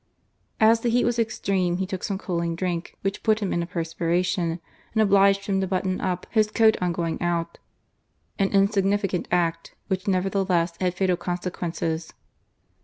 [0.59, 3.67] As the heat was extreme, he took some cooHng drink, which put him in a
[3.67, 4.59] perspiration,
[4.95, 7.59] and obHged him to button up his coat on going out—
[8.39, 12.13] an insignificant act which nevertheless had fatal consequences.